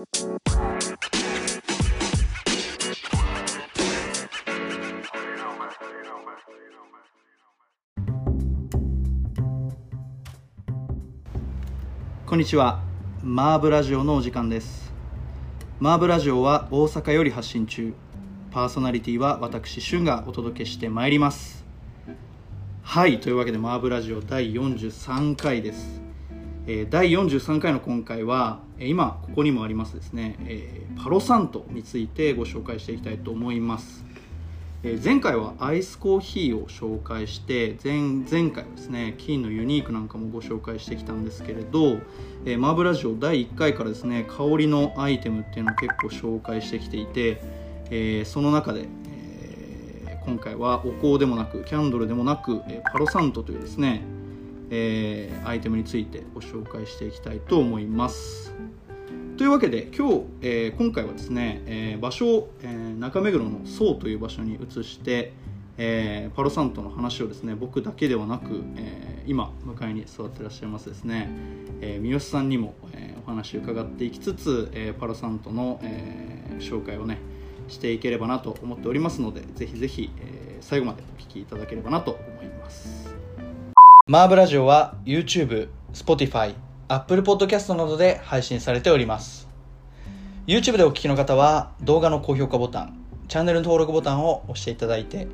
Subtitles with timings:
[0.00, 0.06] こ
[12.34, 12.80] んにちは。
[13.22, 14.90] マーブラジオのお時間です。
[15.80, 17.92] マーブラジオは大阪より発信中。
[18.50, 21.66] パーソナリティは私俊がお届けしてまいります。
[22.82, 25.99] はいというわけでマーブラジオ第43回です、
[26.88, 34.04] 第43回の今回は今ここにもありますですね、えパロサントについてご紹介していきたいと思います。
[34.84, 41.98] え前回はアイスコーヒーを紹介して前前回はですね金のユニークなんかもご紹介してきたんですけれど、
[42.44, 47.42] えーマーブラジオ第1回からですね香りのアイテムっていうのを結構紹介してきていて、
[47.90, 54.02] えーその中で、えー今回はお香でもなくキャンドルでもなく、えーパロサントというですね、
[54.70, 58.54] えーアイテムについてご紹介していきたいと思います。
[59.36, 65.32] というわけで今日、えー今回はですね、えー場所を、え中目黒の宋という場所に移して、
[65.76, 71.30] えパロサントの話をですね僕だけではなく、え今向かいに座ってらっしゃいますですね、
[71.80, 77.18] え三好さんにも、えお話を伺っていきつつ、えパロサントの、え紹介をね
[77.68, 82.18] していければなと思っておりますのでぜひぜひ、え最後までお聞きいただければなと
[84.10, 86.56] マーブラジオは YouTube、Spotify、
[86.88, 89.46] Apple Podcast などで配信されております。
[90.48, 95.28] YouTube でお聞きの方は動画の高評価ボタン、チャンネル登録ボタンを押していただいて、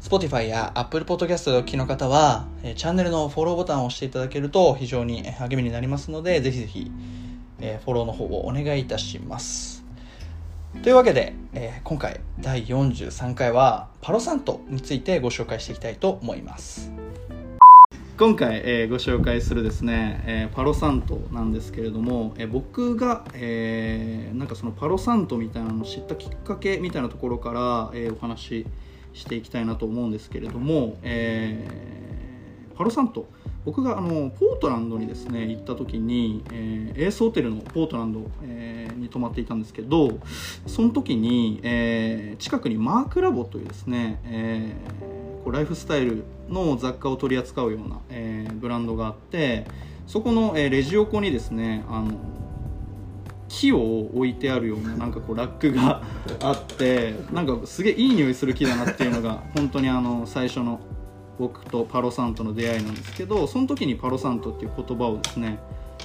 [0.00, 6.90] Spotify や Apple Podcast でお聞きの方は、チャンネルのフォローボタンを押していただけると非常に励みになりますので、ぜひぜひ、
[7.60, 9.84] えフォローの方をお願いいたします。
[10.82, 16.90] というわけで、え今回第43回はパロサントについてご紹介していきたいと思います。
[18.18, 28.66] 今回、えーご紹介するですね、えーパロサントなんですけれども、えー僕が、えーなんかそのパロサントみたいなのを知ったきっかけみたいなところから、えーお話し
[29.12, 33.28] していきたいなと思うんですけれども、えーパロサント。
[33.64, 40.18] 僕があのポートランドにですね行った時に、えーエースホテルのポートランド、えーに泊まっていたんですけど
[40.66, 49.66] その時に、えー近くにマークラボというですね、えーこうライフスタイルの雑貨を取り扱うような、えーブランドがあって
[50.06, 52.12] そこの、えーレジ横にですねあの
[53.48, 56.02] 木を置いてあるようななんかこうラックが
[56.42, 60.80] あってなんかすげえいい匂いする木だなっていうのが 本当にあの最初の
[61.38, 65.58] 僕とパロサントの出会いなんですけどその時にパロサントっていう言葉をですね、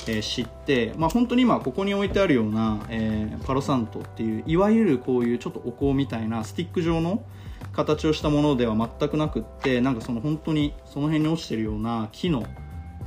[0.07, 7.23] えー知って、まあ、本当に今ここに置いてあるような、えーパロサントっていういわゆるこういうちょっとお香みたいなスティック状の
[7.73, 12.45] 形をしたものでは全くなくってなんかその本当にその辺に落ちてるような木の、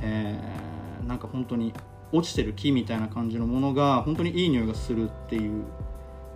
[0.01, 1.73] えーなんか本当に
[2.11, 5.63] 落ちてる木みたいな感じのものが本当にいい匂いがするっていう、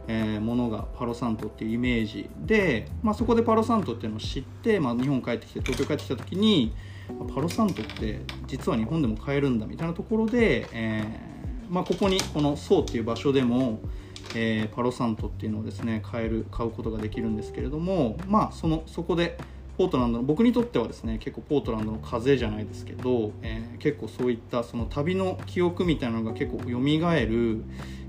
[0.07, 2.29] えーものがパロサントっていうイメージ。
[2.37, 6.73] で、まあ、そこでパロサントっていうのを知って、まあ、日本帰ってきて東京帰ってきた時に
[7.33, 13.79] パロサントって実は日本でも買えるんだみたいなところで、えーまあ、ここにこの宋っていう場所でも、
[14.35, 19.37] えーパロサントっていうのをですね買える買うことができるんですけれどもまあそのそこで
[19.77, 26.65] ポートランドの僕にとってはですね結構ポートランドの風じゃないですけど、えー結構そういったその旅の記憶みたいなのが結構蘇
[27.25, 27.63] る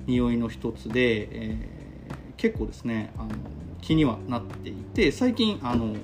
[0.07, 1.83] 匂いの一つで、えー
[2.37, 3.29] 結構ですねあの
[3.81, 5.95] 気にはなっていて最近あの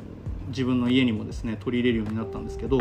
[0.48, 2.80] 自分の家にもですね取り入れるようになったんですけど、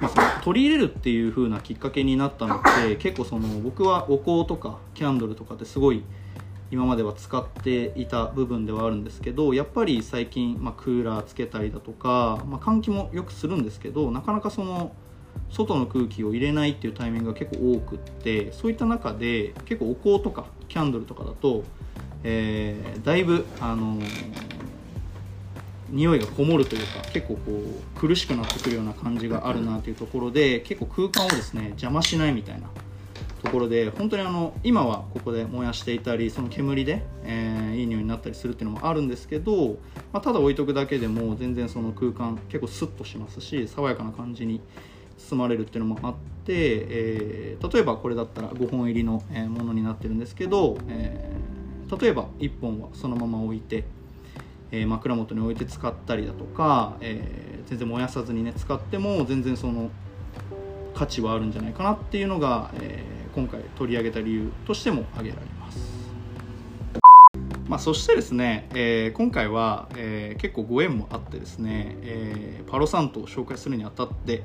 [0.00, 6.02] まあ、その取り入れるっていう風なきっかけになったのって 結構その僕はお香とかキャンドルとかってすごい
[6.70, 14.92] 今までは使っていた部分ではあるんですけどやっぱり最近、まあ、クーラーつけたりだとか、まあ、換気もよくするんですけどなかなかその
[15.50, 21.64] 外の空気を入れないっていうタイミングが結構多くってそういった中で結構お香とかキャンドルとかだと、
[22.22, 23.98] えーだいぶあの
[25.90, 27.40] 匂いがこもるというか結構こ
[27.96, 32.68] う苦しくなってくるような感じがあるなというところで結構空間をですね邪魔しないみたいな
[33.42, 39.78] ところで本当にあの今はここで燃やしていたりその煙で、えーいい匂いになったりするっていうのもあるんですけど、
[40.12, 44.60] まあ、ただ置いとくだけでも全然その空間結構スッとしますし爽やかな感じに
[45.16, 46.16] 包まれるっていうのもあって、
[46.48, 51.38] えー例えばこれだったら5本入りのものになってるんですけど、えー
[51.96, 53.84] 例えば1本はそのまま置いて、
[54.70, 59.90] えー枕元に置いて使ったりだとか、えー全然燃やさずにね使っても全然その
[60.94, 65.78] 価値はあるんじゃないかなっていうのが、えー今回取り上げた理由としても挙げられます。
[67.68, 74.42] まあ、そしてですね、えー今回は、えー結構ご縁もあってですね、えーパロサントを紹介するにあたって、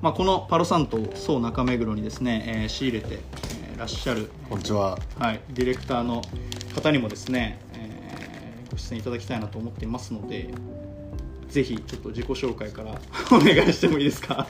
[0.00, 3.18] まあ、このパロサントを総中目黒にですね、えー仕入れて、
[3.72, 4.96] えーらっしゃる、こんにちは。
[5.18, 6.22] はい、ディレクターの
[6.74, 7.58] 方にもですね、
[8.80, 10.50] 出演いただきたいなと思っていますので
[11.48, 12.92] ぜひちょっと自己紹介から
[13.32, 14.46] お願いしてもいいですか？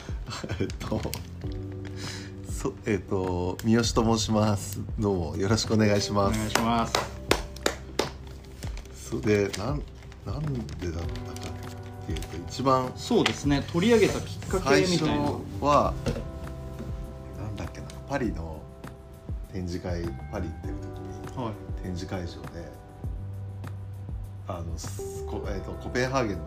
[0.59, 1.01] えっと、
[2.51, 4.79] そえっと三好と申します。
[4.99, 6.47] どうもよろしくお願いしお願ます。
[6.47, 6.93] いします。
[9.09, 9.81] それでなん
[10.25, 11.01] なんでだっ
[11.35, 15.31] たかっていうと一番そうですね取り上げたきっかけみたいな。
[15.59, 15.93] は
[17.41, 18.61] なんだっけなパリの
[19.51, 20.73] 展示会パリ行ってる
[21.25, 21.53] 時にはい。
[21.83, 22.71] 展示会場で
[24.57, 26.43] あのすこえっとコペンハーゲンの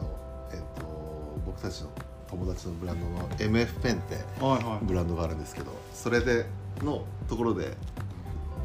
[0.52, 1.90] えっと僕たちの
[2.28, 4.84] 友達のブランドの MF ペンってはいはい。
[4.84, 6.46] ブランドがあるんですけどそれで
[6.82, 7.76] のところで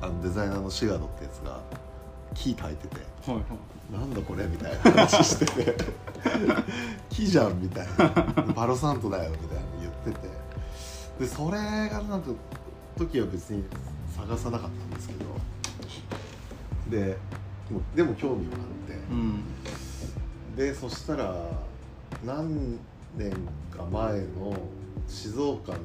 [0.01, 1.59] あのデザイナーのシガードってやつが
[2.33, 2.95] 木描いてて
[3.29, 3.45] はいはい
[3.91, 5.77] 「なんだこれ?」みたいな話してて
[7.09, 8.09] 「木じゃん」みたいな
[8.55, 10.39] 「パロサントだよ」みたいな言ってて。
[11.19, 11.57] でそれ
[11.89, 12.29] がなんか
[12.97, 13.65] 時は別に
[14.15, 15.25] 探さなかったんですけど。
[16.89, 17.17] で
[17.95, 18.93] でも興味があって。
[19.11, 19.43] うん。
[20.55, 21.35] でそしたら
[22.25, 22.77] 何
[23.17, 23.31] 年
[23.75, 24.57] か前の
[25.07, 25.77] 静岡の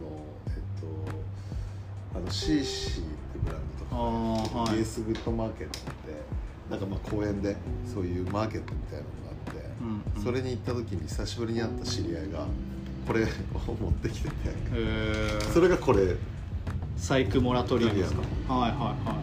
[0.48, 3.08] えっとあの CC って
[3.44, 4.76] ブランドとかあーはい。
[4.78, 5.90] ベースグッドマーケットって
[6.70, 7.56] なんかまあ公園で
[7.92, 10.24] そういうマーケットみたいなのがあって、うんうん。
[10.24, 12.46] それに行った時に久しぶりに会った知り合いが
[13.06, 13.26] これを
[13.80, 14.34] 持ってきてて。
[14.72, 15.52] えー。
[15.52, 16.16] それがこれ。
[16.96, 18.14] サイクモラトリアムです
[18.48, 18.54] か？
[18.54, 19.16] はいはいは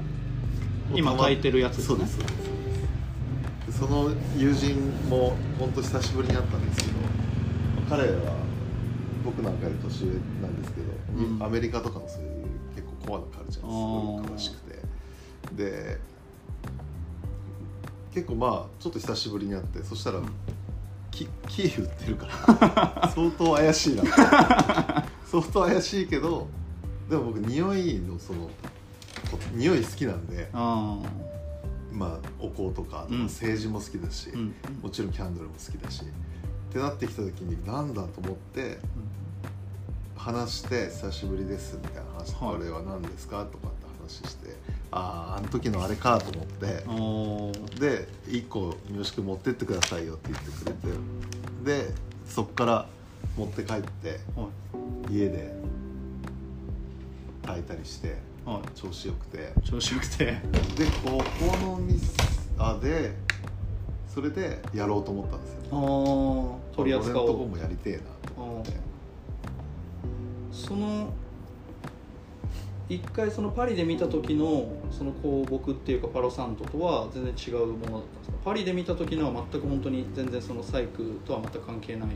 [0.93, 0.99] い。
[0.99, 1.87] 今炊いてるやつですね。
[1.87, 2.17] そうです
[3.81, 4.79] その友人
[5.09, 6.99] も本当久しぶりに会ったんですけど
[7.89, 8.35] 彼は
[9.25, 10.87] 僕なんかより年上なんですけど、
[11.17, 11.43] うん。
[11.43, 12.45] アメリカとかのそういう
[12.75, 14.71] 結構コアなカルチャーにすごい詳しくて。
[15.55, 15.97] で
[18.13, 20.19] 結構まあちょっと久しぶりに会ってそしたら、
[21.09, 24.03] キキー売ってるから 相当怪しいな
[25.25, 26.47] 相当怪しいけど
[27.09, 28.41] でも僕匂いのその
[29.31, 30.99] こ匂い好きなんであ
[31.91, 33.23] まあお香とか、うん。
[33.23, 34.53] 政治も好きだし、あうん。
[34.81, 38.77] もちろんキャンドルも好きだしってなってきた時になんだと思って
[40.15, 42.57] 話して「久しぶりです」みたいな話「はい。
[42.57, 44.55] これは何ですか?」とかって話して
[44.91, 46.65] 「あああの時のあれか」と思って
[47.79, 51.93] で1個三好君持ってってくださいよって言ってくれてで
[52.27, 52.87] そっから
[53.37, 54.47] 持って帰っては
[55.09, 55.13] い。
[55.13, 55.53] 家で
[57.43, 58.61] 炊いたりしてはい。
[58.77, 59.53] 調子よくて。
[59.63, 60.25] 調子よくて。
[60.25, 60.39] で
[61.03, 62.07] ここの店
[62.57, 63.15] あで
[64.07, 65.59] それでやろうと思ったんですよ。
[65.71, 65.75] あ
[66.73, 68.01] あ取り扱俺のとこおうもやりてえな
[68.35, 68.71] と思って。
[70.51, 71.13] その
[72.89, 78.37] 一回そのパリで見た時のその香木っていうかパロサントとは全然違うものだったんですか？
[78.43, 82.09] パリで見た時のは全く本当に全然その細工とは全く関係ない。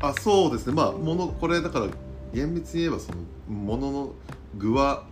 [0.00, 0.72] あそうですね。
[0.72, 1.88] まあものこれだから
[2.32, 3.18] 厳密に言えばその
[3.54, 4.12] ものの
[4.56, 5.04] 具は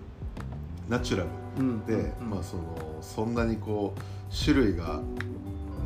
[0.88, 1.28] ナチュラル
[1.58, 1.86] うん。
[1.86, 2.30] で、うん。
[2.30, 2.62] まあその
[3.00, 5.00] そんなにこう種類が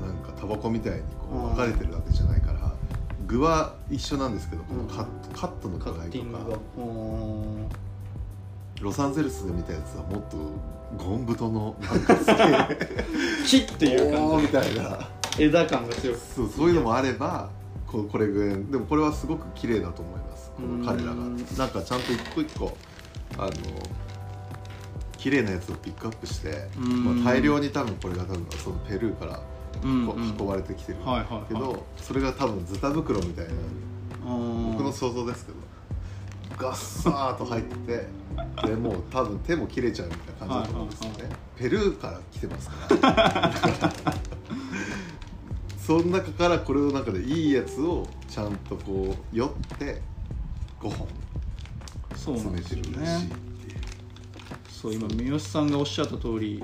[0.00, 2.72] なんかタバコみたいにこう分かれてるわけじゃないから
[3.26, 6.58] 具は一緒なんですけどこのカット,、カットのカ具合とか。
[6.78, 7.68] うん。
[8.80, 10.36] ロサンゼルスで見たやつはもっと
[10.96, 13.04] ゴン太のなんかすげえ
[13.44, 14.48] 木っていう感じ。
[14.48, 15.08] たいな。
[15.38, 17.50] 枝感が強くそうそういうのもあれば
[17.86, 20.52] ここれぐらいでもこれはすごく綺麗だと思います。
[20.56, 21.12] この彼らが。
[21.12, 21.36] うん。
[21.56, 22.76] なんかちゃんと一個一個
[23.36, 23.50] あの
[25.18, 27.22] 綺麗なやつをピックアップして、うん。
[27.22, 29.40] まあ、大量に多分これが多分そのペルーから
[29.84, 30.98] 運ばれてきてる。
[31.48, 33.52] けど、それが多分ズタ袋みたいな
[34.24, 35.58] 僕僕の想像ですけど
[36.56, 38.06] ガッサーと入ってて
[38.66, 43.52] でもう多分手も切れちゃうみたいな感じだと思うんですよね、はいはいペルーから来てますから。
[45.76, 50.00] その中からこれの中でいいやつをちゃんとこう酔って
[50.78, 51.08] 5本
[52.14, 53.28] 詰めてるらしい。
[53.28, 53.47] ね
[54.80, 56.62] そう今三好さんがおっしゃった通り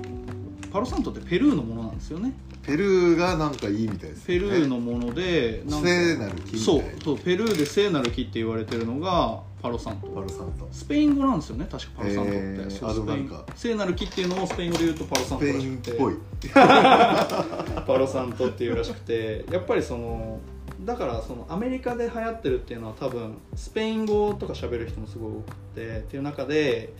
[0.71, 2.33] パロサントってペルーのものなんですよね。
[2.65, 6.85] ペルーがなんかいいみたいですペルーのもので聖なる木そうな。
[7.03, 13.45] そうペルーで聖なる木って言われてるのがパロサントパルサントスペイン語なんですよね確かパロサントって、へーあそうか。
[13.55, 15.65] 聖なる木っていうのをスペイン語で言うとパロサントらしくて。
[15.65, 16.15] インっぽい。
[16.53, 20.39] パロサントっていうらしくてやっぱりその
[20.85, 26.93] だからそのアメリカで流行ってるっていうのは多分スペイン語とか喋る人もすごい多くてっていう中で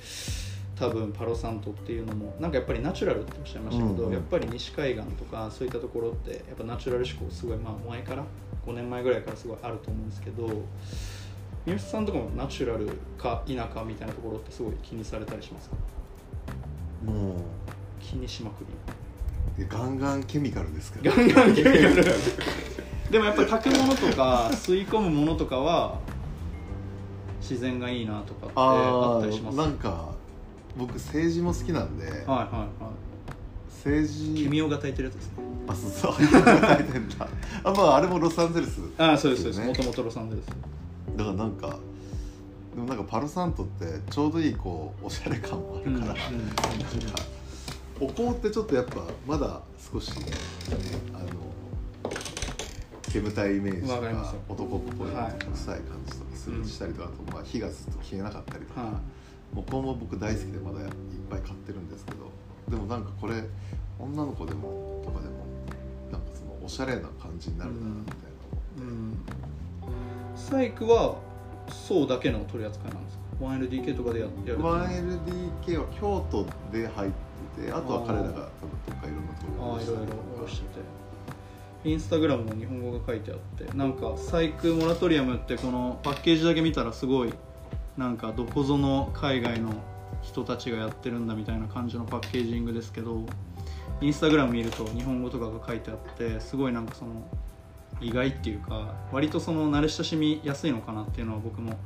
[0.76, 4.14] 多分パロサントっていうのもなんかやっぱりナチュラルっておっしゃいましたけど、うんうん。
[4.14, 8.24] やっぱり西海岸とかそういったところってやっぱナチュラル思考すごいまあ前から
[8.68, 10.48] 5年前ぐらいからすごいあると思うんですけど
[11.66, 15.76] 三好さんとかもナチュラルか否かみたいなところってすごい気にされたりしますか？
[17.06, 17.36] も
[18.02, 18.66] 気にしまく
[19.58, 19.64] り。
[19.64, 21.12] うガンガンケミカルですから。
[21.16, 22.04] ガンガンケミカル。
[23.10, 26.00] でもやっぱり炊くものとか吸い込むものとかは
[27.40, 29.60] 自然がいいなとかってああったりします？
[29.62, 30.15] あなんか
[30.78, 32.70] 僕政治も好きなんで、はいはいはい。
[33.70, 35.34] 政治君をが炊いてるやつですね。
[35.68, 36.14] あそうそう。
[37.64, 39.62] あまああれもロサンゼルスああそうですそうです。
[39.62, 40.46] ねもともとロサンゼルス。
[41.18, 41.78] だからなんか
[42.76, 46.20] でもなんかパロサントってちょうどいいこうおしゃれ感もあるから、なんか
[48.02, 49.62] お香ってちょっとやっぱまだ
[49.94, 50.26] 少しね
[51.14, 51.26] あの
[53.14, 55.46] 煙たいイメージとか男っぽいはい。
[55.54, 59.00] 臭い感じとかする、うんしたりとかあとまあ火がずっと消えなかったりとか、は
[59.56, 60.88] お香も僕大好きでまだいっ
[61.30, 62.30] ぱい買ってるんですけど
[62.70, 63.44] でもなんかこれ
[64.00, 65.46] 女の子でもとかでも
[66.12, 68.16] なんかそのおしゃれな感じになるなみたい
[68.78, 68.84] な。
[68.84, 69.18] いうん
[70.36, 71.16] サイクは
[71.70, 77.12] そうだけの取り扱いなんですか？1LDK とかでややる 1LDK は京都で入っ
[77.58, 78.50] ててあとは彼らが多分
[78.88, 80.48] どっかいろんなところああいろいろ。
[80.48, 87.34] しててインスタグラムも日本語が書いてあってなんかサイクモラトリアムってこのパッケージだけ見たらすごい
[87.98, 89.72] なんかどこぞの海外の
[90.22, 93.26] 人たちがやってるんだみたいな感じのパッケージングですけど
[94.02, 97.12] インスタグラム見ると日本語とかが書いてあってすごいなんかその
[98.02, 101.78] 意外っていうか割とその慣れ親しみやすいのかなっていうのは僕も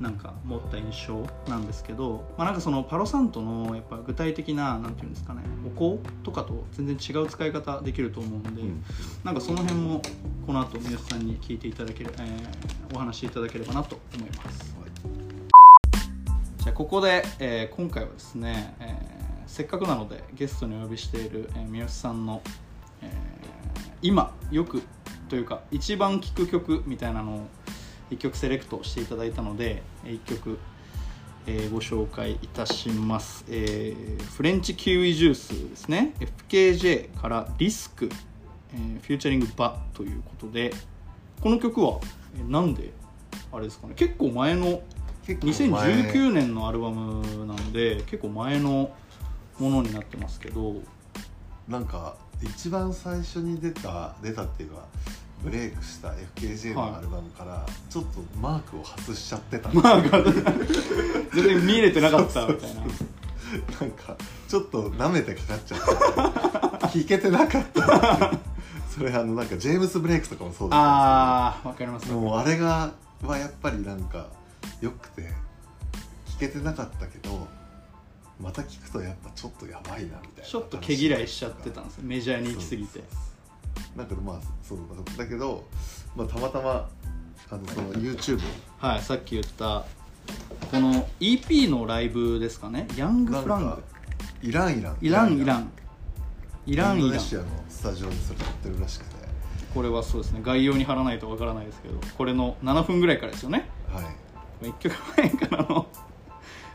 [0.00, 8.84] なんか持った印象なんですけど、まあ、なんかそのパロサントのやっぱ具体的ななんていうんですかねお香とかと全然違う使い方できると思うんで、うん。
[9.22, 10.02] なんかその辺も
[10.46, 14.91] この後三好さんに聞いていただける、えーお話しいただければなと思います
[16.62, 22.40] じゃあここで、えー今回はですね、えーせっかくなのでゲストにお呼びしている、えー三好さんの、
[23.02, 23.10] えー
[24.00, 24.80] 今よく
[25.28, 27.46] というか一番聴く曲みたいなのを
[28.10, 30.58] 一曲セレクトしていただいたのでえー一曲、
[31.48, 36.14] えーご紹介いたします、えーフレンチキウイジュースですね。
[36.48, 38.08] FKJ からリスク、
[38.72, 40.72] えーフューチャリングバということで
[41.40, 41.98] この曲は、
[42.38, 42.92] えなんで
[43.50, 43.94] あれですかね。
[43.96, 44.80] 結構前の
[45.26, 48.90] 2019年のアルバムなんで結構前の
[49.58, 50.76] ものになってますけど。
[51.68, 54.84] なんか一番最初に出た出たっていうか
[55.42, 60.02] ブレイクした FKJ のアルバムからちょっとマークを外しちゃってた、まあ
[61.34, 62.82] 全然見れてなかったみたいな。
[63.80, 64.16] なんか
[64.48, 66.86] ちょっと舐めてかかっちゃった。
[66.88, 68.32] 聞けてなかった。
[68.88, 72.06] それあのなんかジェームス・ブレイクとかもそうだっああわかります。
[72.06, 74.28] たんですけどもうあれがはやっぱりなんか
[74.82, 75.22] よくて
[76.26, 77.46] 聞けてなかったけど
[78.40, 82.92] また聞くとやっぱちょっとやばいなみたいなちょっと毛嫌いしちゃってたんですメジャーに行き過ぎて。
[82.92, 83.18] そうそうそ
[83.94, 84.78] うなんかまあそう
[85.16, 85.64] だけど、
[86.14, 86.88] まあ、たまたま
[87.50, 88.40] あのその YouTube
[88.78, 89.84] はいさっき言った
[90.70, 92.88] この EP のライブですかね。
[92.96, 93.82] ヤングフランなんか
[94.42, 94.98] イランイラン。
[94.98, 95.32] グイラン。
[95.32, 95.72] イランイラン。
[96.66, 97.08] イランイン。
[97.08, 99.22] ドネシアのスタジオでそれやってるらしくて
[99.74, 104.04] これはそうですね概要に貼らないとわからないですけどこれの7分ぐらいからですよねはい
[104.68, 105.86] 1曲前からのこ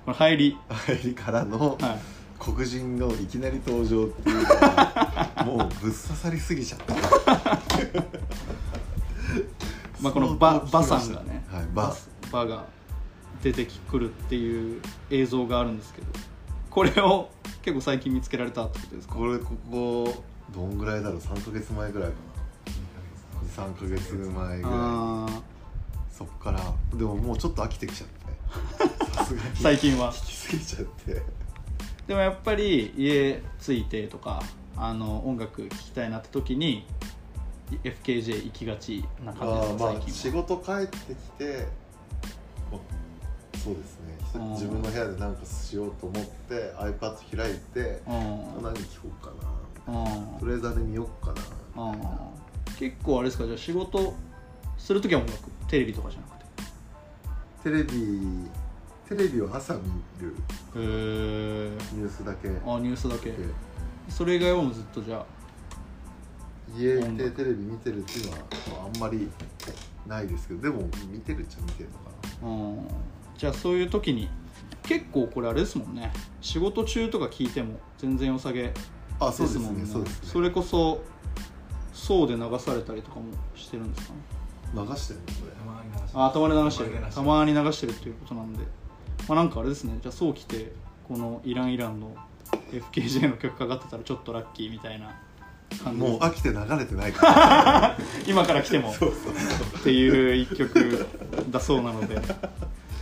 [0.07, 0.57] の入り。
[0.69, 1.99] 入りからのはい。
[2.39, 6.93] 黒人のいきなり登場っていうのが もうぶっ刺さりすぎちゃった。
[10.01, 11.95] まあこのババさんがね、はいバ。
[12.31, 12.65] バが
[13.41, 16.07] 出てくるっていう映像があるんですけど
[16.69, 17.29] これを
[17.61, 19.15] 結構最近見つけられたってことですか？
[19.15, 22.15] これここどんぐらいだろう？3か月前ぐらいか
[23.57, 23.65] な。
[23.65, 25.27] 23か月前ぐらいあ
[26.17, 26.59] そっから
[26.97, 29.15] でももうちょっと飽きてきちゃって。
[29.15, 29.49] さすがに。
[29.49, 30.11] ー最近は。
[30.13, 31.21] 聞きすぎちゃって。
[32.07, 34.41] でもやっぱり家着いてとか
[34.75, 36.87] あの音楽聴きたいなって時に
[37.83, 41.67] FKJ 行きがちな感じですま仕事帰ってきて
[43.67, 44.17] そうですね。
[44.53, 48.63] 自分の部屋で何かしようと思って iPad 開いてうん。
[48.63, 49.31] 何聞こうか
[49.91, 50.01] な。
[50.01, 50.39] うん。
[50.39, 51.33] トレーダーで見ようか
[51.75, 51.91] な。
[51.91, 51.99] うん。
[52.79, 54.13] 結構あれですかじゃあ仕事
[54.87, 56.45] する時は音楽テレビとかじゃなくて？
[57.61, 58.49] テレビ
[59.05, 59.81] テレビを朝見
[60.21, 60.33] る。
[60.75, 60.79] へえ
[61.93, 62.47] ニュースだけ。
[62.47, 63.31] あニュースだけ。
[63.31, 63.37] で。
[64.07, 65.25] それ以外はもうずっとじゃあ
[66.73, 68.43] 家でテレビ見てるっていうのは、ま
[68.83, 69.29] あ、あんまり
[70.07, 72.11] ないですけどでも見てるっちゃ見てるのか
[72.43, 72.87] うん。
[73.37, 74.29] じゃあそういう時に
[74.83, 76.13] 結構これあれですもんね。
[76.39, 78.73] 仕事中とか聞いても全然良さげで
[79.19, 79.83] なあそうですすもんね。
[79.83, 80.05] ねね。
[80.23, 81.03] それこそ
[81.91, 84.13] そうで流されたりとかもしてるんですか？
[84.13, 84.36] ね
[84.73, 85.57] 流してるのこれ。
[86.13, 86.91] あたまに流してる。
[86.91, 87.13] たまに流してる。
[87.13, 88.59] たまに流してるっていうことなんで。
[89.27, 89.97] まあなんかあれですね。
[90.01, 90.71] じゃあそう来て
[91.07, 92.15] このイランイランの
[92.71, 95.19] FKJ の曲かかってたらちょっとラッキーみたいな
[95.83, 96.01] 感じ。
[96.01, 97.97] もう飽きて流れてないから。
[98.27, 98.91] 今から来ても。
[98.91, 101.05] っていう一曲
[101.49, 102.21] だそうなので、ま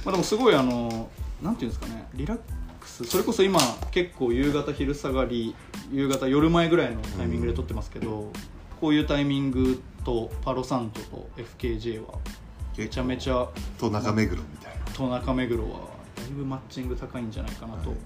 [0.07, 1.09] あ、でもすごいあの
[1.41, 2.07] なんていうんですかね。
[2.13, 2.37] リラッ
[2.79, 3.03] クス。
[3.05, 3.59] それこそ今
[3.91, 5.55] 結構夕方昼下がり
[5.91, 8.31] 夕方夜前ぐらいのタイミングで撮ってますけど、
[8.81, 12.13] こういうタイミングとパロサントと FKJ は。
[12.77, 13.47] めちゃめちゃ
[13.79, 14.85] と中目黒みたいな。
[14.91, 15.79] と中目黒は
[16.29, 17.99] いぶマッチング高いんじゃないかなと、はい。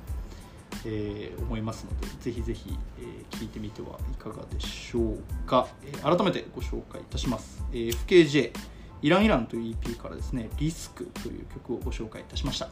[0.85, 8.51] えー思いますのでぜひぜひ、えー聞いてみてはいかがでしょうか、えー改めてご紹介いたします、えー FKJ
[9.01, 12.69] イランイランという EP からですね「リスク」という曲をご紹介いたしました。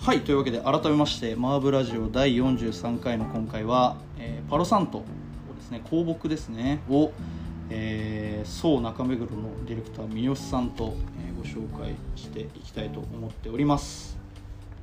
[0.00, 5.04] はいというわけで改めましてマーブラジオ第43回の今回は、えーパロサントを
[5.56, 7.12] ですね香木ですねを、
[7.70, 14.18] えー、中目黒のディレクター三好さんと、えご紹介していきたいと思っております。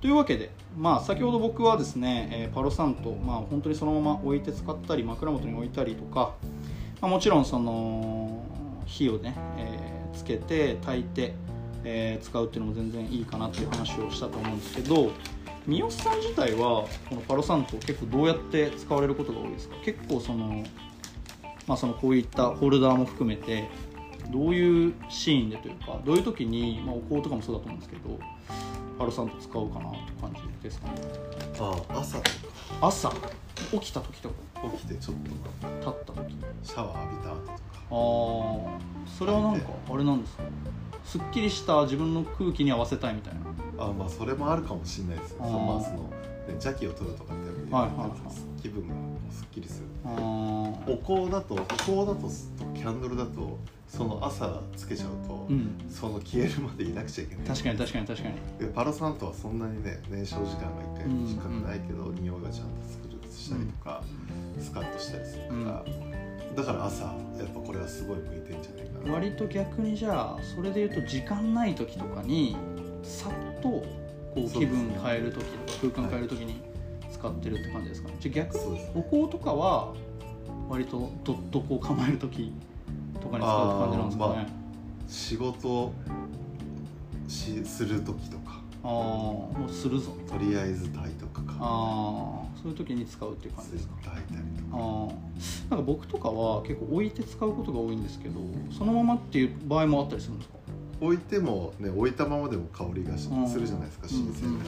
[0.01, 6.35] というわけで、まあ、先ほど僕はですね、えパロサント、まあ、本当にそのまま置いて使ったり枕元に置いたりとか、
[7.01, 8.43] まあ、もちろんその
[8.85, 11.33] 火をね、えーつけて炊いて、
[11.83, 15.11] えー使うっていうのも全然いいかなっていう話をしたと思うんですけど
[15.67, 19.75] 三好さん自体はこのパロサント結構どうやって使われることが多いですか？
[19.83, 20.63] 結構その,、
[21.67, 23.67] まあ、そのこういったホルダーも含めて
[24.31, 28.19] どういうシーンでというかどういう時に、まあ、お香とかもそうだと思うんですけど
[28.97, 30.93] パロサント使うかなって感じですかね。
[31.59, 32.31] あ朝と
[32.81, 33.11] 朝？
[33.71, 34.61] 起きた時とか？
[34.61, 37.59] か起きてちょっと立った時シャワー浴びた後とか。
[37.91, 40.43] ああそれはなんかあれなんですか？
[41.03, 43.33] すっきりした自分の空気に合わせたいみたい
[43.77, 43.85] な。
[43.85, 45.31] あまあそれもあるかもしれないです。
[45.31, 45.47] よあー。
[45.47, 46.09] そのまあその、ね、
[46.49, 48.61] 邪気を取るとかってやっぱはいはいはい。
[48.61, 48.93] 気分が
[49.55, 49.87] きりする。
[50.05, 52.29] お香だとお香だと
[52.75, 53.57] キャンドルだと
[53.87, 55.75] その朝つけちゃうと、うん。
[55.89, 57.47] その消えるまでいなくちゃいけない。
[57.47, 58.35] 確かに確かに確かに。
[58.59, 64.03] でパロサントはそんなにね燃焼時間が1回しかないけど、匂いがちゃんと作るしたりとか、
[64.59, 65.85] スカッとしたりするから、
[66.55, 67.11] だから朝や
[67.45, 69.13] っぱこれはすごい向いてんじゃないかな。
[69.13, 72.57] 割と逆にじゃあそれで言うと時間ない時とかに
[73.03, 73.83] さっとこ
[74.37, 76.61] う気分変える時とか空間変える時に
[77.25, 78.15] 使ってるって感じですかね。
[78.19, 79.93] じゃあ逆にお香とかは
[80.69, 82.53] 割とどっとこう構える時
[83.19, 84.47] とかに使うって感じなんですかね。
[85.07, 85.91] 仕事
[87.27, 88.61] しする時とか。
[88.83, 90.11] ああもうするぞ。
[90.27, 93.95] とりあえず炊いとくかああそういう時に使うっていう感じですか。
[94.03, 95.69] 炊いたりとあかー。
[95.71, 98.39] なんか僕とかは結構置いて使うことが多いんですけど
[98.77, 100.55] そのままっていう場合もあったりするんですか？
[101.01, 103.27] 置いてもね置いたままでも香りがす
[103.59, 104.65] るじゃないですか新鮮な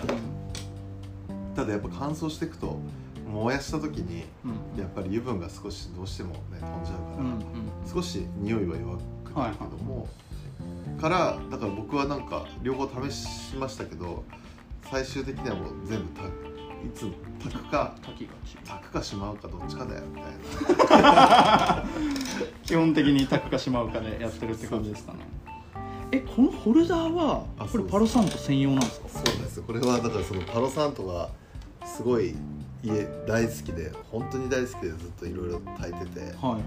[1.58, 2.80] ただやっぱ乾燥していくと
[3.28, 4.80] 燃やした時にうん。
[4.80, 10.08] やっぱり油分が少しどうしてもね飛んじゃうから、少し匂いは弱くなるけども、
[11.02, 14.24] からだから僕はなんか両方試しましたけど
[14.91, 16.48] 最終的にはもう全部炊く
[16.86, 17.08] いつ
[17.43, 21.84] 炊くか炊くかしまうかどっちかだよみたいな。
[22.63, 25.20] 基本的に炊くかしまうかでやってるって感じですかね。
[26.12, 29.10] えこのホルダーはこれパロサント専用なんですか？
[29.10, 29.58] そうです。
[29.58, 31.30] よこれはだからそのパロサントが
[31.95, 32.36] すごい
[32.84, 36.19] 家大好きで本当に大好きでずっといろいろ炊いてて。
[36.19, 36.60] はいは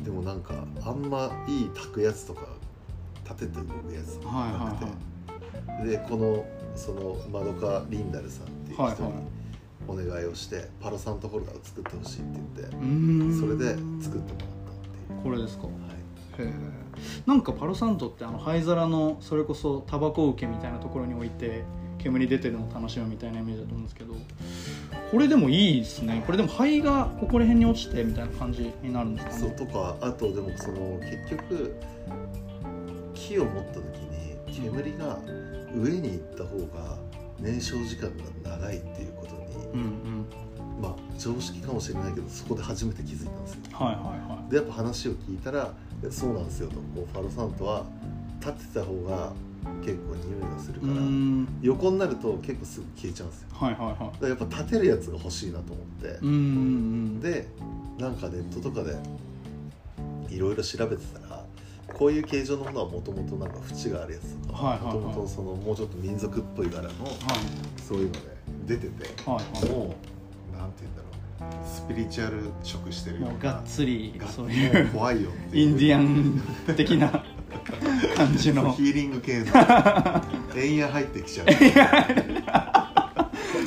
[0.00, 0.02] い。
[0.02, 0.54] でもなんか
[0.84, 2.40] あんまいい炊くやつとか
[3.22, 9.12] 立てて動くやつとかはいなくて、はいでこのそのマドカ・リンダルさんっていう人にはいはい。
[9.86, 13.70] お願いをしてパロサントホルダーを作ってほしいって言ってそれで
[14.02, 15.66] 作ってもらったってこれですか？
[15.66, 15.78] いう、は
[16.46, 16.52] い、へえ。
[17.26, 21.62] なんかパロサントってあの灰皿のそれこそタバコ受けみたいなところに置いて
[21.98, 24.14] 煙出てるのを楽しむみたいなイメージだと思うんですけど
[25.12, 26.22] これでもいいですね。
[26.24, 31.76] これでも灰がここら辺に落ちてみたいな感じになるんですかそうねとかあとでもその結局
[33.12, 35.18] 木を持った時に煙が
[35.76, 36.96] 上に行った方が
[37.38, 38.08] 燃焼時間
[38.42, 40.26] が長いっていうことに、うんうん。
[40.80, 43.60] まあ常識かもしれないけどそこで初めて気づいたんですよ。
[43.72, 43.96] はいはい。
[44.04, 45.72] はいでやっぱ話を聞いたら
[46.10, 47.84] そうなんですよとこうファロサントは
[48.40, 49.32] 立ってた方が
[49.84, 51.48] 結構匂いがするからん。
[51.62, 53.48] 横になると結構すぐ消えちゃうんですよ。
[53.52, 53.96] はいはいはい。
[53.96, 56.08] だからやっぱ立てるやつが欲しいなと思って。
[57.28, 57.48] で
[57.98, 58.96] なんかネットとかで
[60.28, 61.44] いろいろ調べてたら
[61.92, 66.92] こういう形状のものはもともとなんか縁があるやつとかもともとそのもうちょっと民族っぽい柄のはい。
[67.80, 68.18] そういうので
[68.66, 69.70] 出ててはいはい。
[69.70, 69.94] も
[70.52, 71.12] うなんて言うんだろう。
[71.66, 75.68] スピリチュアル色してるようなもうがっつりがそういう怖いよっていう。
[75.68, 76.40] インディアン
[76.76, 77.24] 的な
[78.08, 78.72] 感じの。
[78.76, 79.46] ヒーリング系の。
[80.56, 81.46] 円や入ってきちゃう。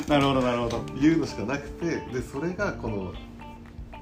[0.08, 0.78] なるほどなるほど。
[1.00, 3.12] いうのしかなくてでそれがこの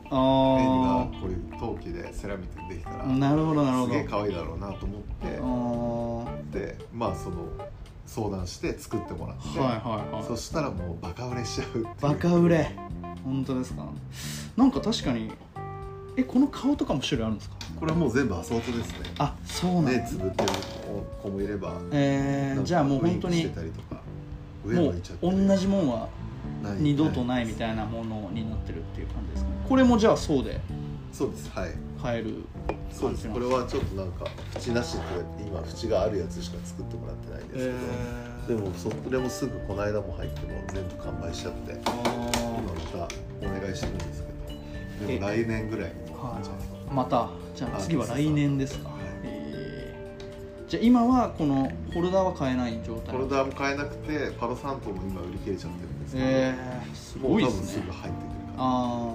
[0.05, 3.93] 円があこういう陶器でセラミックでできたらあなるほどなるほど。
[3.93, 7.37] すげえ可愛いだろうなと思ってあでまあその
[8.07, 10.25] 相談して作ってもらって、ーはいはいはい。
[10.25, 11.87] そしたらもうバカ売れしちゃう。
[12.01, 12.77] バカ売れ。
[13.25, 13.87] 本当ですか？
[14.57, 15.33] なんか確かに
[16.17, 17.57] えこの顔とかも種類あるんですか？
[17.79, 18.97] これはもう全部アソートですね。
[19.19, 20.51] あそうなんだ、目つぶってる
[21.23, 24.01] 子もいればえー、じゃあもう本当にてたりとか
[24.65, 26.09] 上もう同じもんは
[26.79, 29.51] 二度とないみたいなものになってるっていう感じですか？
[29.51, 30.61] ねこれもじゃあそうで
[31.13, 31.51] そうです。
[31.51, 31.71] はい。
[32.03, 32.45] 買える
[32.91, 33.29] そうです。
[33.29, 37.73] これはちょっとなんか縁なしって今縁があるやつしか作ってもらってないんです
[38.47, 41.73] けど、でもそれもすぐこの間も入っても全部完売しちゃって。
[41.87, 43.09] あ今また
[43.47, 44.34] お願いしてるんですけど
[45.01, 45.93] でも来年ぐらい
[46.91, 48.99] またじゃあ次は来年ですか、はい。
[49.25, 50.71] えー。
[50.71, 53.15] じゃあ今はこのホルダーは買えない状態。
[53.15, 57.61] コルダーも買えなくてパロサントも今売り切れちゃってるんですけど、えー、すごいですね。
[57.61, 58.15] 分すぐ入ってくる
[58.59, 59.15] あ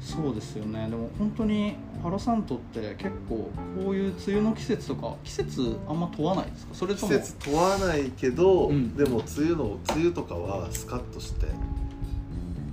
[0.00, 0.88] そうですよね。
[0.88, 3.50] でも本当にパロサントって結構
[3.84, 6.74] こういう梅雨の季節とか季節あんま問わないですか？
[6.74, 7.12] それとも。
[7.12, 8.96] 季節問わないけど、うん。
[8.96, 11.46] でも梅雨の梅雨とかはスカッとして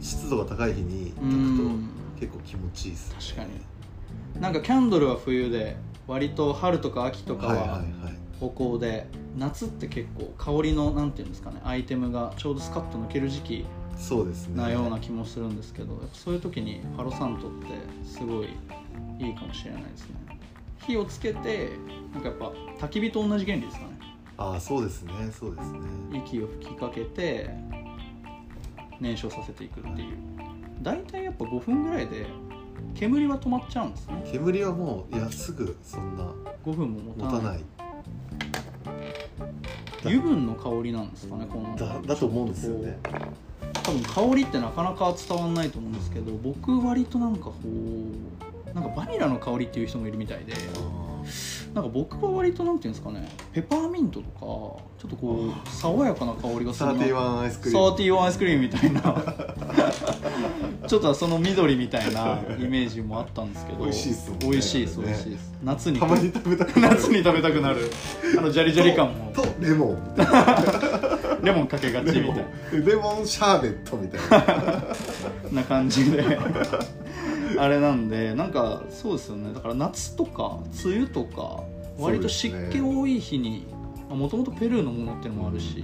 [0.08, 4.42] 湿度が高い日にう炊くんと結構気持ちいいです、確かに。
[4.42, 5.76] なんかキャンドルは冬で
[6.08, 7.84] 割と春とか秋とかはいはいははい。
[8.40, 13.66] 歩行で、夏って結構香りのなんていうんですかねアイテムがちょうどスカッと抜ける時期
[13.98, 14.62] そうですね。
[14.62, 17.68] なような気もするんですけど、そういう時にパロサントって
[18.08, 18.50] すごい
[19.20, 20.16] いいかもしれないですね。
[20.86, 21.72] 火をつけて
[22.14, 22.54] なんかやっぱ
[22.86, 23.98] 焚き火と同じ原理ですかね。
[24.38, 25.80] ああそうですねそうですね。
[26.14, 27.50] 息を吹きかけて
[29.00, 30.18] 燃焼させていくっていう。
[30.82, 32.26] 大体やっぱ5分ぐらいで
[32.96, 34.24] 煙は止まっちゃうんですね。
[34.32, 36.24] 煙はもういやすぐそんな
[36.66, 37.60] 5分も持たな持たない。
[37.60, 37.64] い
[40.06, 41.76] 油分の香りなんですかねこの。
[41.76, 42.98] だだと思うんですよね。
[43.84, 47.54] 多分香りってなかなか伝わんないと思うんですけど僕割となんかこ
[48.72, 50.54] うなんかバニラの香りっていう人もいるみたいで
[51.74, 56.94] なんか僕は割となんていうんですかねペパーミントとかちょっとこう爽やかな香りがするな。
[56.94, 57.88] サーティワンアイスクリーム。
[57.88, 59.02] サーティワンアイスクリームみたいな。
[60.88, 63.84] ちょっとその緑みたいなイメージもあったんですけど。
[63.84, 64.38] 美味しいっすね。
[64.42, 65.06] 美味しいですね。
[65.06, 65.54] 美味しいです。
[65.64, 66.00] 夏に。
[66.00, 66.96] たまに食べたくなる。
[66.96, 67.92] 夏に食べたくなる。
[68.40, 69.32] あのジャリジャリ感も。
[69.32, 70.14] ととレモン。
[70.18, 70.56] みたいな
[71.44, 72.86] レモンかけがちみたいレモン。
[72.86, 74.84] レモンシャーベットみたいな。
[75.62, 76.24] な感じで
[77.62, 79.54] あれなんでなんかそうですよね。
[79.54, 81.64] だから夏とか梅雨とか
[82.00, 83.66] 割と湿気多い日に
[84.10, 85.84] もともとペルーのものっていうのもあるし、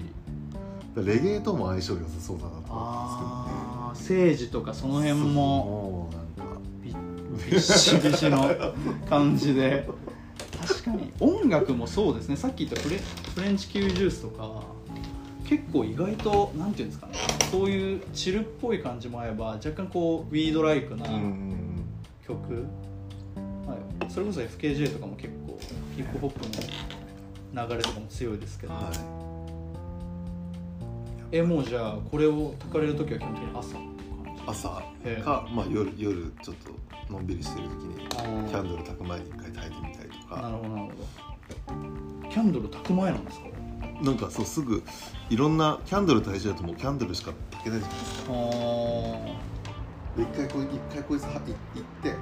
[0.96, 6.60] レゲエとも相性良さそうだなと思うんああセージとかその辺ももうなんか。
[6.84, 6.94] び
[7.52, 8.56] びっしびしの
[9.10, 9.88] 感じで。
[10.68, 11.12] 確かに。
[11.20, 12.36] 音楽もそうですね。
[12.36, 12.98] さっき言ったフレ
[13.36, 14.64] フレンチキュージュースとか
[15.48, 17.14] 結構意外となんていうんですかね。
[17.52, 21.63] そういうチルっぽい感じもあれば若干こうウィードライクなうんうん
[22.28, 22.66] 曲、
[23.68, 25.60] はい、それこそ FKJ とかも結構
[25.96, 26.40] ヒップホップ
[27.56, 28.84] の流れとかも強いですけど、はい。
[31.32, 33.78] えもうじゃあこれを炊かれる時は基本的に朝
[34.46, 34.70] 朝。
[35.24, 36.72] か、まあ、夜夜ちょっと
[37.12, 40.42] のんびりしてる時にキャンドル炊く前に一回炊いてみたりとか。
[40.42, 40.92] なるほどなるほ
[42.24, 42.30] ど。
[42.30, 43.46] キャンドル炊く前なんですか？
[44.02, 44.84] なんかそうすぐ
[45.30, 46.76] いろんなキャンドル炊いちゃうともう。
[46.76, 48.32] キャンドルしか炊けないじゃないですか。
[48.32, 49.53] あで
[50.18, 51.44] 一回こう一回こいつは行っ
[52.02, 52.14] て。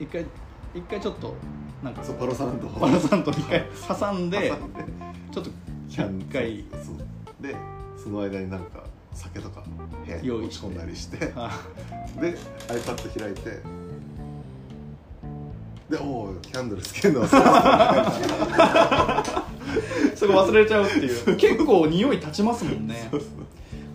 [0.00, 0.26] 一回
[0.74, 1.34] 一回ちょっと
[1.82, 4.84] なんかそうパロサンドをバラさんと一回挟んで挟んで。
[5.32, 5.50] ちょっと
[5.88, 6.64] キャン一回。
[6.72, 6.96] そう。
[7.40, 7.54] で
[7.96, 9.62] その間になんか酒とか
[10.04, 10.66] 部屋に用意して。
[10.66, 11.18] 持ち込んだりして。
[11.18, 11.50] であ。
[12.16, 13.84] iPad 開いて。
[15.88, 17.20] でおおキャンドルつけるの？
[17.20, 17.28] は
[20.16, 21.36] そうそこ忘れちゃうっていう。
[21.36, 23.06] 結構匂い立ちますもんね。
[23.10, 23.30] そうそう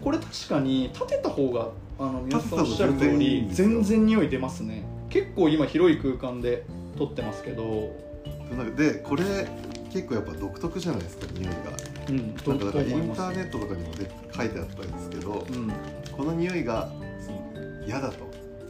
[0.09, 1.69] これ確かに立てた方が
[1.99, 4.83] あの皆さんおっしゃる通り全然匂い出ますね。
[5.07, 6.65] 結構今広い空間で
[6.97, 7.95] 撮ってますけど。
[8.75, 9.23] でこれ
[9.93, 11.53] 結構やっぱ独特じゃないですか匂いが。
[12.09, 15.71] うんなんかだからインターネットとかにもで書いてあったんですけどうん。
[16.17, 16.89] この匂いが
[17.85, 18.27] 嫌だと。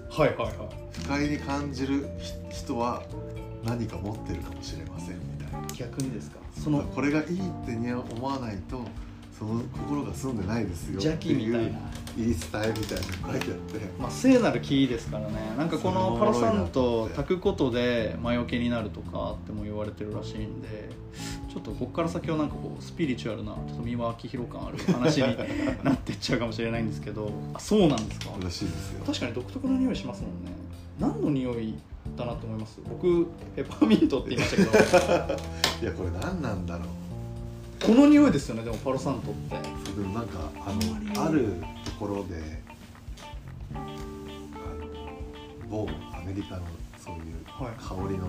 [0.10, 0.56] はいはいはい。
[0.92, 3.02] 不快に感じるひ人は
[3.64, 5.68] 何か持ってるかもしれませんみたいな。
[5.74, 6.40] 逆にですか？
[6.62, 7.78] そのこれがいいって
[8.14, 8.82] 思わないと
[9.40, 11.80] その心が済んでないですよ邪気みたいな。
[12.18, 13.80] 言い伝えみたいなの書いてあって。
[13.98, 15.54] まあ、聖なる木ですからね。
[15.58, 20.90] なんかこのパロサントを炊くことで魔除けになるとかっても言われてるらしいんで
[21.54, 25.38] ちょっとここから先はなんかこうスピリチュアルなちょっと三輪明宏感ある話に
[25.84, 28.32] なってっちゃうかもしれないんですけどあそうなんですか？
[28.44, 29.06] らしいですよ。
[29.06, 30.52] 確かに独特な匂いしますもんね。
[31.00, 31.76] 何の匂い
[32.18, 32.80] だなと思います？
[32.90, 34.70] 僕ペパーミントって言いましたけど。
[35.82, 36.88] いやこれ何なんだろう
[37.86, 39.58] この匂いですよねでもパロサントって。
[39.92, 40.72] でもなんかあ
[41.16, 42.62] のあるところで
[43.74, 43.88] あの
[45.70, 46.64] 某アメリカの
[46.98, 47.74] そういうはい。
[47.78, 48.28] 香りの、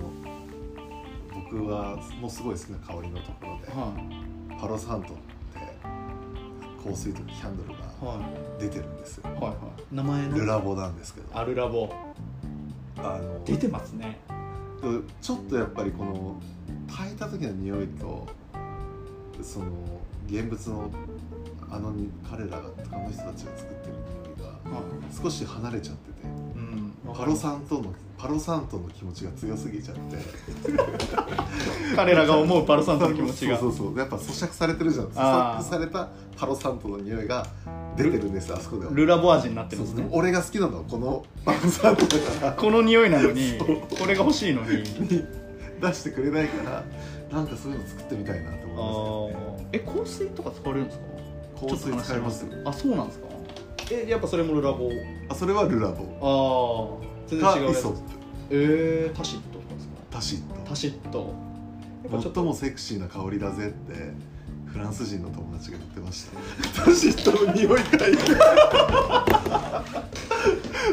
[1.33, 3.93] 僕はもうすごい好きな香りのところで、は
[4.59, 5.21] パロサントって
[6.83, 8.19] 香水とかキャンドルいがは
[8.59, 9.29] 出てるんですよ。
[9.29, 9.55] いはいはい。
[9.95, 10.37] 名前の？
[10.37, 11.37] ルラボなんですけど。
[11.37, 11.93] アルラボ。
[12.97, 14.19] あの出てますね。
[15.21, 16.41] ちょっとやっぱりこの
[16.87, 18.27] 炊いた時の匂いと
[19.43, 19.65] その
[20.27, 20.89] 現物の
[21.69, 21.93] あの
[22.29, 23.93] 彼らがあの人たちが作ってる
[24.35, 24.83] 匂いがは
[25.21, 30.17] 少し離れちゃってていうんパロサントのパロサントの気持ちが強すぎちゃって。
[31.95, 33.57] 彼らが思うパロサントの気持ちが。
[33.57, 33.97] そうそうそう。
[33.97, 35.05] やっぱ咀嚼されてるじゃん。
[35.07, 37.47] 咀嚼されたパロサントの匂いが
[37.97, 38.91] 出てるんですあそこでは。
[38.93, 40.19] ルラボ味になってるんですねそう。
[40.19, 42.51] 俺が好きなのはこのパロサントだから。
[42.53, 44.83] この匂いなのにこれが欲しいのに
[45.81, 46.83] 出してくれないから
[47.31, 49.67] なんかそういうの作ってみたいなとあ思いますね。
[49.71, 49.77] ー。
[49.77, 51.05] え香水とか使われるんですか？
[51.61, 53.27] 香水使いますあそうなんですか？
[53.91, 54.89] えやっぱそれもルラボ？
[55.29, 56.99] あそれはルラボ。
[56.99, 57.77] ああ全然か違うやつ。
[57.77, 57.89] イソ。
[57.89, 58.01] ップ
[58.49, 59.93] えー、タシットとかですか？
[60.11, 60.69] タシット。
[60.69, 61.33] タシット。
[62.03, 62.39] やっぱちょっと。
[62.41, 63.93] 最もセクシーな香りだぜって
[64.71, 66.31] フランス人の友達が言ってました
[66.85, 68.21] タシットの匂い嗅いで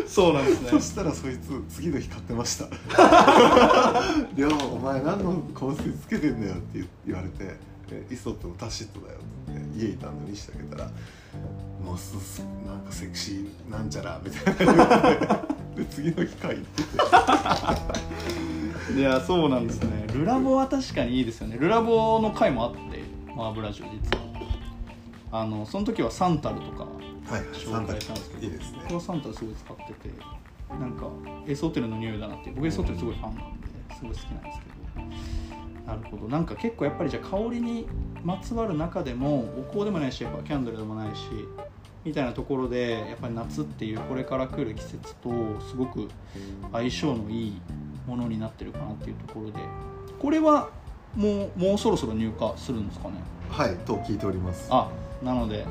[0.08, 0.70] そうなんですね。
[0.70, 2.64] そしたらそいつ次の日買ってました
[4.34, 7.56] 「りょうお前何の香水つけてんだよ」って言われて
[7.92, 9.18] 「えイソップのタシットだよ」
[9.50, 10.90] って家いたんで見せてあげたら
[11.84, 14.74] 「もうすすなんかセクシーなんちゃら」みたいな。
[15.76, 16.88] で次の日買いってて。
[18.98, 20.06] いやそうなんですね。
[20.12, 21.56] ルラボは確かにいいですよね。
[21.60, 22.97] ルラボの回もあって
[23.38, 24.24] マーブラジオ実は。
[25.31, 28.79] あのその時はサンタルとかはい紹介したんですけどいいですね。
[28.83, 30.11] 僕はサンタルすごい使ってて
[30.68, 31.07] なんか
[31.46, 34.66] エソテルの匂いだなって僕エソテルすごいファンなんですごい好きなんですけ
[35.01, 35.87] ど。
[35.87, 36.29] なるほど。
[36.29, 37.87] なんか結構やっぱりじゃあ香りに
[38.24, 41.29] まつわる中でもお香でもないしやっぱキャンドルでもないし
[42.05, 46.09] みたいなところでやっぱり夏っていうこれから来る季節とすごく
[46.72, 47.61] 相性のいい
[48.05, 49.61] ものになってるかなっていうところで。
[50.18, 50.70] これは
[51.16, 53.14] もうもうそろそろ入荷するんですかね？
[53.50, 54.68] はいと聞いております。
[54.70, 54.88] あ
[55.22, 55.64] なので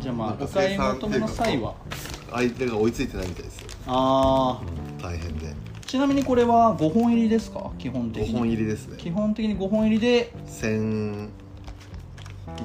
[0.00, 1.74] じゃあまあお買い求めの際は？
[2.30, 3.60] 相手が追いついてないみたいです。
[3.60, 5.54] よああ大変で。
[5.86, 7.70] ちなみにこれは5本入りですか？
[7.78, 8.96] 基本的5に本入りですね。
[8.98, 11.28] 基本的に5本入りで1000い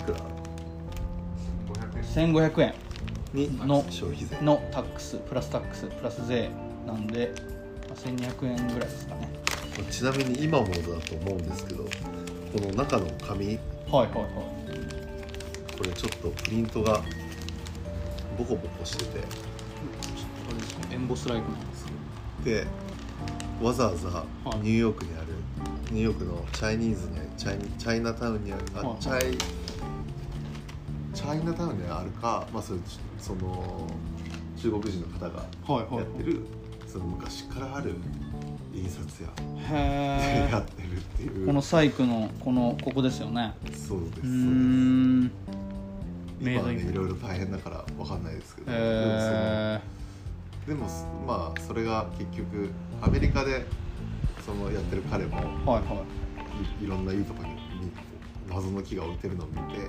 [0.04, 0.20] くら
[2.16, 2.74] ？1500円。
[3.34, 4.38] にの消費税。
[4.42, 6.50] のタックスプラスタックスプラス税
[6.86, 7.34] なんで
[7.90, 9.30] まあ1200円ぐらいですかね
[9.90, 11.90] ちなみに今もだと思うんですけどこ
[12.60, 13.58] の中の紙はい
[13.92, 14.64] はいはい。
[15.78, 17.02] これちょっとプリントが
[18.38, 21.86] ボコボコしててあれですかエンボスライクなんです
[22.44, 22.68] で
[23.62, 24.58] わざわざはい。
[24.60, 25.28] ニューヨークにある、
[25.92, 29.38] ニューヨークのチャイニーズにチャイニチャイナタウンにあるあ、はいチャイ
[31.14, 32.80] チャイナタウンにあるか、まあ、それ
[33.20, 33.88] その
[34.58, 35.96] 中国人の方がはいはい。
[35.98, 36.42] やってる、
[36.88, 37.96] その昔からある
[38.74, 39.30] 印刷屋
[39.78, 41.44] へで やってるっていう。
[41.44, 43.54] えこのサイクのこのここですよね。
[43.64, 43.88] そうです。
[43.88, 44.24] そうです
[46.42, 49.80] 今はねいろいろ大変だからわかんないですけど、へ
[50.68, 50.88] でも
[51.26, 52.70] まあそれが結局
[53.02, 53.66] アメリカで
[54.46, 56.24] そのやってる彼もえはいはい。
[56.82, 57.58] いいろんないいとこにに
[58.50, 59.80] 謎の木が置いてるのを見て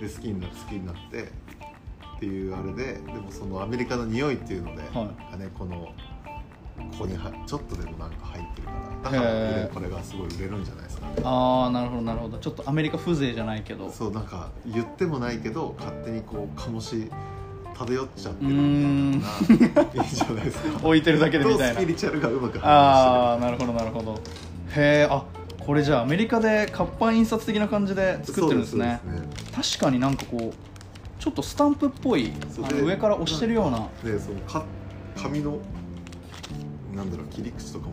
[0.06, 5.92] で好きにな好きになってっていうあれででもそのアメリカの匂いっていうので、はがねこの
[6.78, 8.72] ここにはちょっとでもなんか入ってるか
[9.04, 11.12] らだからこれがすごい売れるんじゃないですかね。
[11.24, 12.38] ああなるほどなるほど。
[12.38, 13.90] ちょっとアメリカ風情じゃないけど。
[13.90, 17.10] そうなんか言ってもないけど勝手にこう醸し
[17.74, 20.80] 漂っちゃってるみんたいないいんじゃないですか。
[20.86, 21.74] 置いてるだけでみとたいな。
[21.74, 24.14] スピリチュアルがうまくああ反なるほどなるほど
[24.74, 25.24] へえあ
[25.64, 29.00] これじゃあアメリカで活版印刷的な感じで作ってるんですね。
[29.04, 29.12] そう
[29.60, 32.30] です確かになんかこうちょっとスタンプっぽい
[32.82, 33.88] 上から押してるような。
[34.04, 34.64] でそのか
[35.20, 35.58] 紙の
[36.96, 37.92] なんだろう切り口とかも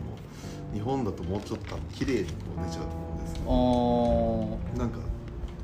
[0.72, 4.78] 日本だともうちょっと綺麗にこう出ちゃうと思うんですけあどー。
[4.78, 4.98] なんか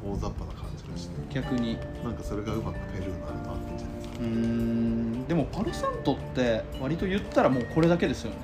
[0.05, 1.15] 大雑把な感じがして。
[1.35, 1.77] 逆に。
[2.05, 4.15] なんかそれがうまくフェルになるなってんじゃないですか。
[4.21, 5.27] うーん。
[5.27, 8.37] でもパロサントって割と言ったらもうこれだけですよね。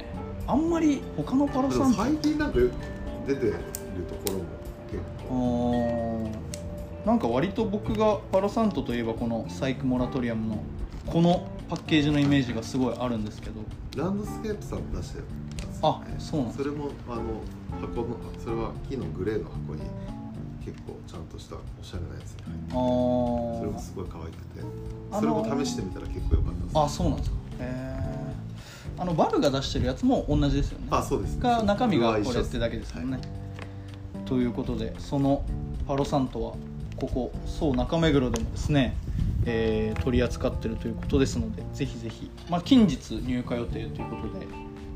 [0.46, 2.02] あんまり他のパロサント。
[2.02, 2.58] 最近なんか
[3.26, 3.52] 出てる
[4.08, 4.44] ところも
[4.90, 7.06] 結あ構ー。
[7.06, 10.58] なんか割と僕がパロサントといえばこのサイクモラトリアムの
[11.06, 13.60] このパッケージのイメージがすごいあるんですけど。
[13.96, 15.24] ランドスケープさん出してる
[15.82, 17.22] あそうなんそれもあの
[17.80, 19.82] 箱のそれは木のグレーの箱に
[20.64, 24.36] 結構ちゃんとしたおしゃれなやつに入っててそれもすごい可愛くて。
[25.12, 27.36] それも試してみたら結構良かったですあそうなんですか。
[27.36, 27.96] へえ
[28.98, 30.86] あのバルが出してるやつも同じですよね。
[30.90, 31.38] あそうです。
[31.38, 33.46] が中身がこれってだけですもんね、はい
[34.26, 35.44] ということでその
[35.86, 36.54] パロサントは
[36.96, 38.96] ここそう中目黒でもですね、
[39.46, 44.46] えー取り扱ってるということですのでぜひぜひ、まあ、近日入荷予定ということで、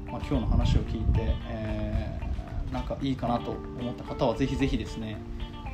[0.06, 2.20] まあ、今日の話を聞いて、えー
[2.72, 5.16] なんかいいかなと思った方はぜひぜひですね、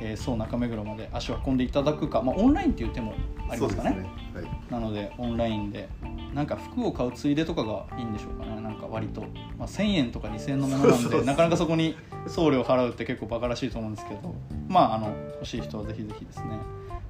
[0.01, 3.13] えーそう中目黒まで足を運んでいただくか、まあ、オンラインっていう手も
[3.49, 3.91] ありますかね。
[3.91, 4.09] ね。
[4.33, 4.45] はい。
[4.71, 5.89] なのでオンラインで
[6.33, 8.59] なんか服を買うついでとかがいいんでしょうかね。
[8.61, 9.21] なんか割と、
[9.57, 11.95] まあ、1000円とか2000円のものなんでなかなかそこに
[12.27, 14.35] 送料払うって結構バカらしいと思うんですけど
[14.67, 16.59] まああの欲しい人はぜひぜひですね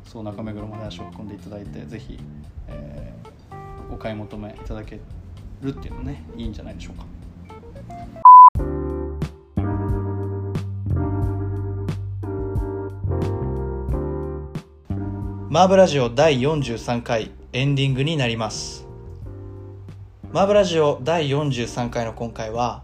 [0.08, 2.18] そう中目黒まで足を運んでいただいてぜひ、
[2.68, 3.28] えー
[3.90, 5.00] お買い求めいただけ
[5.62, 7.06] るっていうのねいいんじゃないでしょうか。
[15.50, 18.86] マーブラジオ第43回エンディングになります。
[20.34, 22.84] マーブラジオ第43回の今回は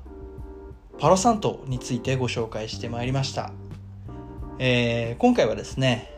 [0.98, 3.52] パロサントについてご紹介してまいりました、
[4.60, 6.13] えー、今回はですね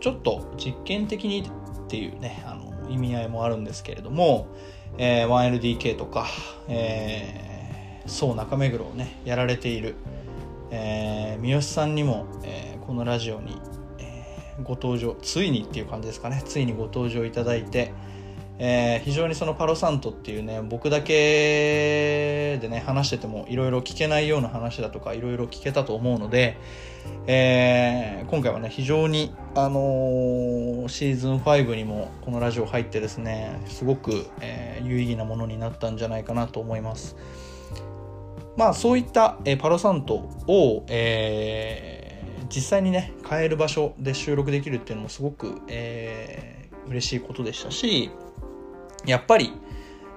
[0.00, 1.40] ちょっと実験的に
[1.86, 4.48] っていうねあの意味合いもあるんですけれども、
[4.98, 6.26] えー、1LDK とか、
[6.68, 9.94] えー、そう中目黒をねやられている、
[10.70, 13.60] えー、三好さんにも、えー、このラジオに
[14.62, 17.92] ご登場ついにっていう感じですかねついにご登場いただいて、
[18.58, 26.56] えー、非常にそのパロサントっていうね僕だけでね話しててもいろいろ聞けないような話だとかいろいろ聞けたと思うので、
[27.26, 37.16] えー、今回はね非常に、あのー、シーズン5にもこのラジオ入ってですねすごく、え有意義なものになったんじゃないかなと思います。
[38.56, 40.14] まあそういった、えパロサント
[40.46, 42.06] を、え
[42.48, 48.10] 実際にね買える場所で収録できるっていうのもすごく、えー、嬉しいことでしたし
[49.04, 49.52] やっぱり、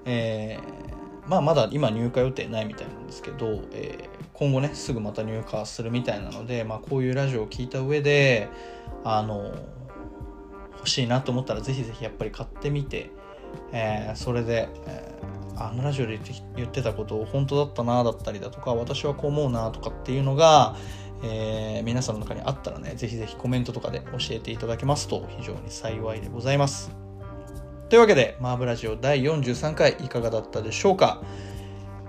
[0.05, 0.88] えー、
[1.29, 8.49] まあまだ今入荷予定ないみたいなんですけど、えー、今後ねすぐまた入荷するみたいなので、まあ、こういうラジオを聞いた上で
[9.03, 9.53] あの
[10.77, 13.11] 欲しいなと思ったらぜひぜひやっぱり買ってみて、
[13.71, 16.19] えー、それで、えー、あのラジオで
[16.55, 20.75] 言ってたことを本当だったなだったりだとか私はこう思うなとかっていうのが、
[21.23, 26.98] えー、皆さんの中にあったらね、ぜひぜひコメントとかで教えていただけますと非常に幸いでございます。
[27.89, 31.23] というわけで、マーブラジオ第43回いかがだったでしょうか、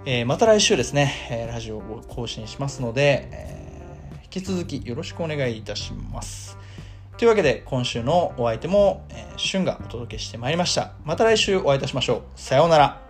[0.04, 6.58] えー、また来週ですね、えラジオを更新しますので、えー、引き続きよろしくお願いいたします。
[7.16, 10.92] というわけで、今週のお相手も、えー、シュンがお届けしてまいりました。
[11.02, 12.22] また来週お会いいたしましょう。
[12.34, 13.00] さようなら。